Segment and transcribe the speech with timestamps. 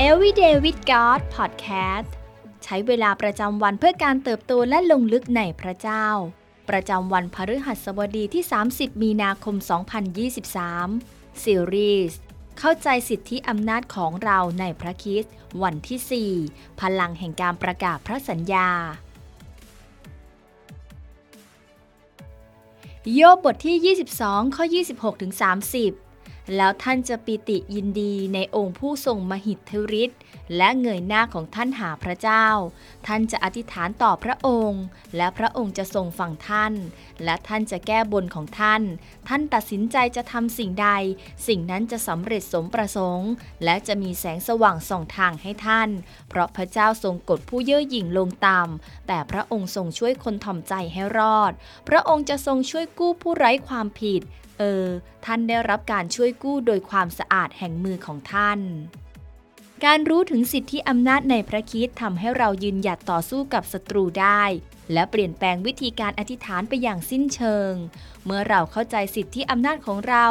[0.00, 2.10] Everyday with God Podcast
[2.64, 6.06] ใช้เวลาประจำวันเพื่อการเติบโตและลงลึกในพระเจ้า
[6.68, 9.56] ประจำวันพฤหัสบดีที่ 30 มีนาคม
[10.68, 12.18] 2023 ซีรีส์
[12.58, 18.70] เข้าใจสิทธิอำนาจของเราในพระคริสต์วันที่ 4 พลังแห่งการประกาศพระสัญญา
[23.14, 26.03] โยบบทที่ 22 ข้อ 26ถึง30
[26.56, 30.20] แล้วท่านจะปิติยินดีในองค์ผู้ทรงมหิทธิฤทธิ์
[30.56, 32.46] และเงยหน้าของท่านหาพระเจ้า
[33.06, 34.82] ท่านจะอธิษฐานต่อพระองค์
[35.16, 36.72] และพระองค์จะทรงฟังท่าน
[37.24, 38.82] และท่านจะแก้บนของท่าน
[39.28, 40.88] ท่านตัดสินใจจะทำสิ่งใด
[41.46, 43.30] สิ่งนั้นจะสำเร็จสมประสงค์
[43.64, 45.88] และจะมีแสงสว่างส่องทางให้ท่าน
[46.28, 51.52] เพราะพระเจ้าทรงกดผู้เย่อหยิ่งลงต่ำแต่พระองค์ทรงช่วยคนถ่อมใจให้รอด
[51.88, 54.22] พระองค์จะทรงช่วยกู้ผู้ไร้ความผิด
[54.58, 54.86] เออ
[55.24, 58.60] ท่านได้รับการช่วยกู้โดยความสะอาดแห่งมือของท่าน
[59.82, 64.42] การรู้ถึงสิทธิอำนาจในพระคิดทำให้เรายืนหยัดต่อสู้กับศัตรูได้
[64.92, 67.72] และเปลี่ยนแปลงวิธีการอธิษฐานไปอย่างสิ้นเชิง
[68.24, 70.26] เมื่อเราเข้าใจสิทธิอำนาจของเรา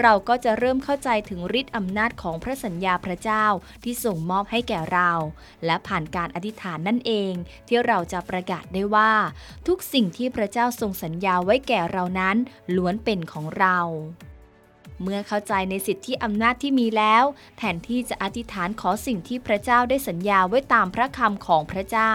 [0.00, 3.46] เราก็จะเริ่มเข้าใจถึงฤทธิ์อำนาจของพระสัญญาพระเจ้า
[3.84, 5.10] ที่ส่งมอบให้แก่เรา
[5.64, 7.32] และผ่านการอธิษฐานนั่นเอง
[7.68, 9.12] ที่เราจะประกาศได้ว่า
[9.66, 12.36] ทุกสิ่งที่พระเจ้าทรงสัญญาไว้แก่เรานั้น
[12.76, 13.78] ล้วนเป็นของเรา
[15.02, 17.24] เมื่อเข้าใจในสิทธิอำนาจที่มีแล้ว
[17.58, 22.14] แทนที่จะอธิษฐานขอสิ่งที่พระเจ้าได้สัญญาไว้ตามพระคำของพระเจ้า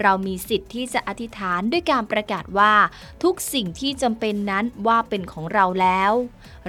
[0.00, 2.74] เรามีสิทธิที่จะอธิษฐานด้วยการประกาศว่า
[3.22, 6.12] ทุกสิ่งที่จำเป็นนั้นว่าเป็นของเราแล้ว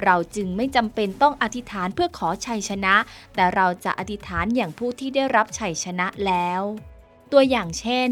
[0.04, 2.94] เราจึงไม่จำเป็นต้องอธิษฐานเพื่อขอชัยชนะ
[3.34, 6.62] แต่เราจะอธิษฐานอย่างผู้ที่ได้รับชัยชนะแล้ว
[7.32, 8.10] ตัวอย่างเช่น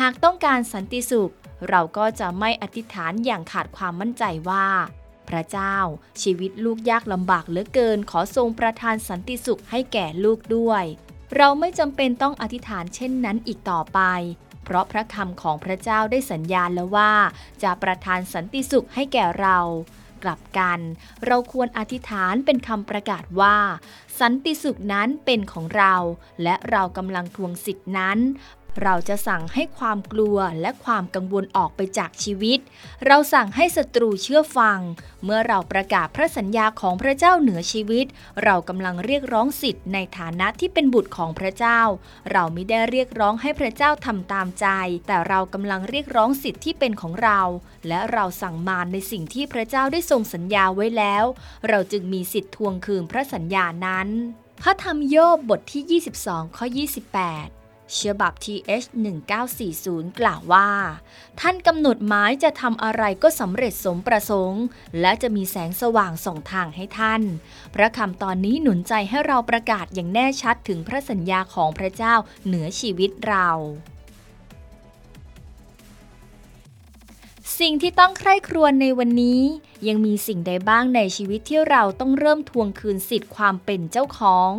[0.00, 1.32] หากต้องการสันติสุข
[1.68, 4.66] เราก็จะไม่อธิษฐานอย่างขาดความมั่นใจว่า
[5.28, 5.76] พระเจ้า
[6.22, 10.84] ชีวิตลูกยากลำบากเหลือเกิน ขอทรงประทานสันติสุขให้แก่ลูกด้วย
[11.36, 14.00] เราไม่จำเป็นต้องอธิษฐานเช่นนั้นอีกต่อไป
[14.64, 17.12] เพราะพระคำของพระเจ้าได้สัญญาแล้วว่า
[17.62, 19.58] จะประทานสันติสุขให้แก่เรา
[20.24, 20.80] กลับกัน
[21.26, 23.56] เราควรอธิษฐานเป็นคำประกาศว่า
[24.20, 25.94] สันติสุขนั้นเป็นของเรา
[26.42, 28.18] และเรากำลังทวงสิทธินั้น
[28.82, 32.58] เราจะสั่งให้ความกลัวและความกังวลออกไปจากชีวิต
[33.06, 34.78] เราสั่งให้ศัตรูเชื่อฟัง
[35.24, 38.06] เมื่อเราประกาศพระสัญญาของพระเจ้าเหนือชีวิต
[38.44, 41.80] เรากำลังเรียกร้องสิทธิ์ในฐานะที่เป็นบุตรของพระเจ้า
[42.32, 44.66] เราไม่ได้เรียกร้องให้พระเจ้าทำตามใจ
[45.06, 47.40] แต่เรากำลังเรียกร้องสิทธิ์ที่เป็นของเรา
[47.88, 51.24] และเราสั่งมานในสิ่งที่พระเจ้าได้ทรงสัญญาไว้แล้ว
[51.68, 54.08] เราจึงมีสิทธิ์ทวงคืนพระสัญญานั้น
[54.62, 57.57] พระธรรมโยบบทที่ 22 ข้อ 28
[58.00, 58.86] ฉบับ TH
[59.52, 60.70] 1940 กล่าวว่า
[61.40, 64.64] ท่านกำหนดหมายจะทำอะไรก็สำเร็จสมประสงค์
[65.00, 67.22] และจะมีแสงสว่างส่องทางให้ท่าน
[67.74, 72.14] พระคำตอนนี้หนุนใจให้เราประกาศอย่างแน่ชัดถึงพระสัญญาของพระเจ้า
[72.46, 73.48] เหนือชีวิตเรา
[77.60, 79.40] สิ่งที่ต้องใคร่ครวญในวันนี้
[79.88, 84.52] ยังมีสิ่งใดบ้างในชีวิตที่เราต้องเริ่มทวงคืนสิทธิ์ความเป็นเจ้าของ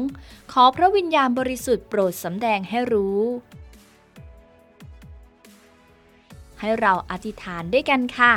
[0.51, 3.21] ขอพระวิญญาณบริสุทธิ์โปรดสำแดงให้รู้
[6.59, 8.33] ให้เราอธิษฐานด้วยกันค่ะ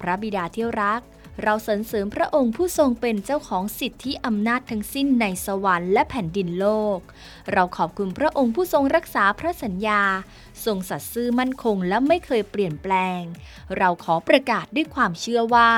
[0.00, 1.00] พระบิดาที่รัก
[1.42, 6.66] เราสรรเสริญพระองค์ผู้ทรงเป็นเจ้าของสิทธิอำนาจทั้งสิ้นในสวรรค์และแผ่นดินโล
[6.96, 6.98] ก
[7.52, 10.02] เราขอบคุณพระองค์ผู้ทรงรักษาพระสัญญา
[10.64, 13.20] ทรงสัตย์ซื่อมั่นคงและไม่เคยเปลี่ยนแปลง
[13.76, 15.70] เราขอประกาศด้วยความเชื่อว่า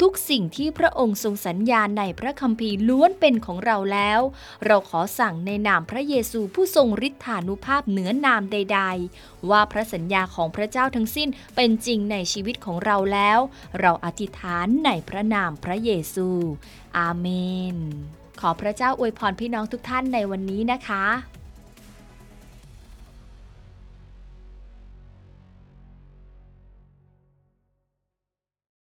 [0.00, 4.20] ทุกสิ่งที่พระองค์ทรงสัญญาในพระคัมภีร์ล้วนเป็นของเราแล้ว
[4.66, 8.80] เราขอสั่งในนามพระเยซูผู้ทรงฤทธานุภาพเหนือนามใด
[9.14, 13.38] ๆ ว่าพระสัญญาของพระเจ้าทั้งสิ้นเป็นจริงในชีวิตของเราแล้ว
[13.80, 16.28] เราอธิษฐานในพระนามพระเยซู
[16.98, 17.26] อาเม
[17.74, 17.76] น
[18.40, 21.04] ขอพระเจ้าอวยพรพี่น้องทุกท่านในวันนี้นะคะ